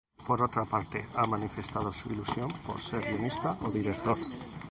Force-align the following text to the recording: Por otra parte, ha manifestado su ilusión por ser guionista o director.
Por 0.27 0.41
otra 0.41 0.65
parte, 0.65 1.05
ha 1.13 1.27
manifestado 1.27 1.93
su 1.93 2.09
ilusión 2.09 2.49
por 2.65 2.79
ser 2.81 3.01
guionista 3.05 3.55
o 3.61 3.69
director. 3.69 4.17